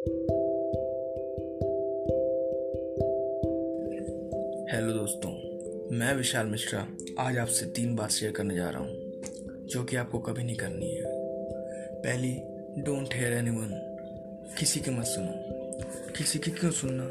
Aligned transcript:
Hello 0.00 0.12
दोस्तों, 4.92 5.30
मैं 5.96 6.14
विशाल 6.14 6.46
मिश्रा 6.46 6.88
आज 7.18 7.38
आपसे 7.38 7.66
तीन 7.66 7.96
बात 7.96 8.10
शेयर 8.10 8.32
करने 8.32 8.54
जा 8.54 8.70
रहा 8.70 8.80
हूँ, 8.80 8.96
जो 9.66 9.84
कि 9.84 9.96
आपको 9.96 10.18
कभी 10.18 10.44
नहीं 10.44 10.56
करनी 10.56 10.94
है। 10.94 11.02
पहली 11.94 12.32
डोंट 12.82 13.14
हेयर 13.14 13.32
एनी 13.32 13.50
वन 13.50 13.96
किसी 14.58 14.80
की 14.80 14.90
मत 14.90 15.04
सुनो। 15.04 15.32
किसी 16.18 16.38
की 16.38 16.50
क्यों 16.50 16.70
सुनना? 16.70 17.10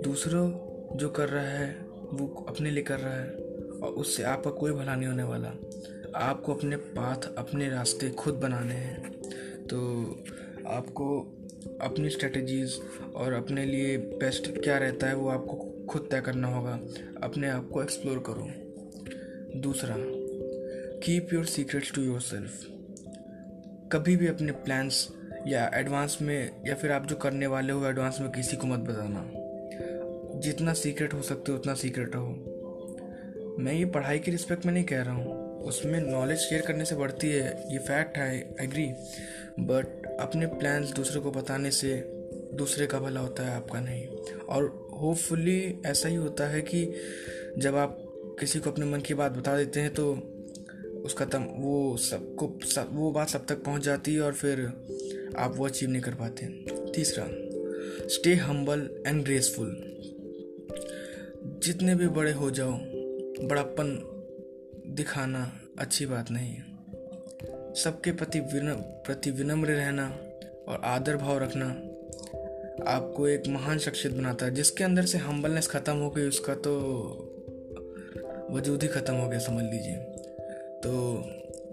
दूसरों, 0.00 0.50
जो 0.96 1.08
कर 1.08 1.28
रहा 1.28 1.48
है, 1.48 1.76
वो 1.88 2.46
अपने 2.48 2.70
लिए 2.70 2.82
कर 2.82 2.98
रहा 2.98 3.20
है, 3.20 3.30
और 3.78 3.90
उससे 3.92 4.22
आपका 4.22 4.50
कोई 4.50 4.72
भला 4.72 4.94
नहीं 4.94 5.08
होने 5.08 5.22
वाला। 5.22 5.48
आपको 6.16 6.54
अपने 6.54 6.76
पाथ 6.76 7.34
अपने 7.38 7.68
रास्ते 7.68 8.10
खुद 8.10 8.34
बनाने 8.34 8.74
हैं। 8.74 9.12
तो 9.66 9.78
आपको 10.66 11.30
अपनी 11.80 12.10
स्ट्रेटजीज 12.10 12.80
और 13.14 13.32
अपने 13.32 13.64
लिए 13.64 13.96
बेस्ट 13.96 14.58
क्या 14.58 14.78
रहता 14.78 15.06
है 15.06 15.16
वो 15.16 15.28
आपको 15.28 15.86
खुद 15.88 16.08
तय 16.10 16.20
करना 16.20 16.48
होगा। 16.48 16.80
अपने 17.22 17.48
आप 17.48 17.68
को 17.68 17.82
एक्सप्लोर 17.82 18.24
करो। 18.26 18.50
दूसरा 19.60 19.96
keep 20.98 21.32
your 21.32 21.44
secrets 21.44 21.92
to 21.92 22.02
yourself 22.20 22.66
कभी 23.92 24.16
भी 24.16 24.26
अपने 24.26 24.52
प्लान्स 24.52 25.08
या 25.46 25.70
एडवांस 25.74 26.18
में 26.22 26.50
या 26.66 26.74
फिर 26.74 26.92
आप 26.92 27.06
जो 27.06 27.16
करने 27.16 27.46
वाले 27.46 27.72
हो 27.72 27.86
एडवांस 27.86 28.18
में 28.20 28.30
किसी 28.30 28.56
को 28.56 28.66
मत 28.66 28.78
बताना। 28.78 29.30
जितना 30.40 30.72
सीक्रेट 30.72 31.14
हो 31.14 31.22
सकते 31.22 31.52
हो, 31.52 31.58
उतना 31.58 31.74
सीक्रेट 31.74 32.10
रहो। 32.14 32.50
मैं 33.58 33.72
ये 33.72 33.84
पढ़ाई 33.84 34.18
की 34.18 34.30
रिस्पेक्ट 34.30 34.66
में 34.66 34.72
नहीं 34.72 34.84
कह 34.84 35.02
रहा 35.02 35.14
हूँ। 35.14 35.43
उसमें 35.64 36.00
नॉलेज 36.00 36.38
शेयर 36.38 36.62
करने 36.62 36.84
से 36.84 36.96
बढ़ती 36.96 37.28
है, 37.28 37.72
ये 37.72 37.78
फैक्ट 37.78 38.18
है 38.18 38.54
एग्री 38.60 38.86
बट 39.60 40.06
अपने 40.20 40.46
प्लान्स 40.46 40.90
दूसरे 40.90 41.20
को 41.20 41.30
बताने 41.30 41.70
से 41.70 41.94
दूसरे 42.54 42.86
का 42.86 42.98
भला 43.00 43.20
होता 43.20 43.42
है, 43.42 43.56
आपका 43.56 43.80
नहीं. 43.80 44.06
और 44.48 44.64
होपफुली 45.00 45.82
ऐसा 45.86 46.08
ही 46.08 46.16
होता 46.16 46.46
है 46.46 46.60
कि 46.62 46.84
जब 47.58 47.76
आप 47.76 47.98
किसी 48.40 48.60
को 48.60 48.70
अपने 48.70 48.86
मन 48.86 49.00
की 49.00 49.14
बात 49.14 49.32
बता 49.32 49.56
देते 49.56 49.80
हैं 49.80 49.94
तो 49.94 50.12
उसका 51.04 51.24
तम, 51.24 51.42
वो 51.42 51.96
सबको, 51.96 52.52
सब, 52.64 52.88
वो 52.92 53.10
बात 53.10 53.28
सब 53.28 53.46
तक 53.46 53.62
पहुँच 53.62 53.82
जाती 53.82 54.14
है 54.14 54.20
और 54.20 54.32
फिर 54.32 54.66
आप 55.38 55.56
वो 55.56 55.66
अचीव 55.66 55.90
नहीं 55.90 56.02
कर 56.02 56.14
पाते. 56.14 56.46
तीसरा 56.92 57.26
स्टे 58.08 58.34
हम्बल 58.34 58.88
एंड 59.06 59.24
ग्रेसफुल 59.24 59.76
जितने 61.64 61.94
भी 61.94 62.08
बड़े 62.08 62.32
हो 62.32 62.50
जाओ, 62.50 62.72
बड़ापन 63.48 64.13
दिखाना 64.94 65.50
अच्छी 65.78 66.06
बात 66.06 66.30
नहीं 66.30 66.54
है। 66.54 67.72
सबके 67.74 68.12
प्रति 68.12 68.40
प्रति 68.44 69.30
विनम्र 69.30 69.68
रहना 69.68 70.06
और 70.68 70.80
आदर 70.84 71.16
भाव 71.16 71.38
रखना 71.38 71.66
आपको 72.90 73.28
एक 73.28 73.48
महान 73.48 73.78
शख्सियत 73.78 74.14
बनाता 74.14 74.46
है, 74.46 74.54
जिसके 74.54 74.84
अंदर 74.84 75.04
से 75.04 75.18
हम्बलनेस 75.18 75.68
ख़त्म 75.68 75.96
हो 75.96 76.10
गई, 76.10 76.28
उसका 76.28 76.54
तो 76.54 76.74
वजूद 78.50 78.82
ही 78.82 78.88
ख़त्म 78.88 79.14
हो 79.14 79.28
गया, 79.28 79.38
समझ 79.38 79.64
लीजिए। 79.64 79.96
तो 80.84 80.92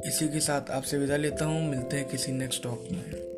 इसी 0.07 0.27
के 0.27 0.39
साथ 0.39 0.71
आपसे 0.71 0.97
विदा 0.97 1.17
लेता 1.17 1.45
हूँ, 1.45 1.69
मिलते 1.69 1.97
हैं 1.97 2.07
किसी 2.09 2.31
नेक्स्ट 2.31 2.63
टॉक 2.63 2.87
में। 2.91 3.30